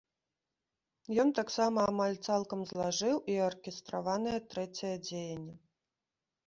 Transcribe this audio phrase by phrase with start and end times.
[1.23, 5.55] Ён таксама амаль цалкам злажыў і аркестраванае трэцяе дзеянне.